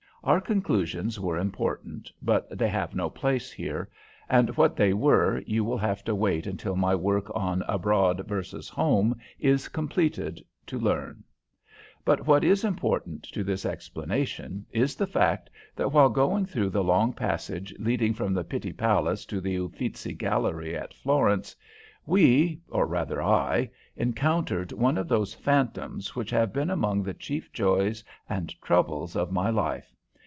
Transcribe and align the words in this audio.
Our 0.23 0.39
conclusions 0.39 1.19
were 1.19 1.39
important, 1.39 2.11
but 2.21 2.55
they 2.55 2.69
have 2.69 2.93
no 2.93 3.09
place 3.09 3.51
here, 3.51 3.89
and 4.29 4.55
what 4.55 4.75
they 4.75 4.93
were 4.93 5.41
you 5.47 5.63
will 5.65 5.79
have 5.79 6.03
to 6.03 6.13
wait 6.13 6.45
until 6.45 6.75
my 6.75 6.93
work 6.93 7.31
on 7.35 7.63
Abroad 7.67 8.23
versus 8.27 8.69
Home 8.69 9.15
is 9.39 9.67
completed 9.67 10.39
to 10.67 10.77
learn. 10.77 11.23
But 12.05 12.27
what 12.27 12.43
is 12.43 12.63
important 12.63 13.23
to 13.33 13.43
this 13.43 13.65
explanation 13.65 14.67
is 14.69 14.95
the 14.95 15.07
fact 15.07 15.49
that 15.75 15.91
while 15.91 16.09
going 16.11 16.45
through 16.45 16.69
the 16.69 16.83
long 16.83 17.13
passage 17.13 17.73
leading 17.79 18.13
from 18.13 18.35
the 18.35 18.43
Pitti 18.43 18.73
Palace 18.73 19.25
to 19.25 19.41
the 19.41 19.57
Uffizi 19.57 20.13
Gallery 20.13 20.77
at 20.77 20.93
Florence 20.93 21.55
we 22.05 22.61
or 22.69 22.85
rather 22.85 23.23
I 23.23 23.71
encountered 23.95 24.71
one 24.71 24.99
of 24.99 25.07
those 25.07 25.33
phantoms 25.33 26.15
which 26.15 26.29
have 26.29 26.53
been 26.53 26.69
among 26.69 27.01
the 27.01 27.15
chief 27.15 27.51
joys 27.51 28.03
and 28.29 28.53
troubles 28.61 29.15
of 29.15 29.31
my 29.31 29.49
life. 29.49 29.91